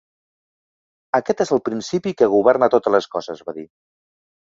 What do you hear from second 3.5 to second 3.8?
va dir.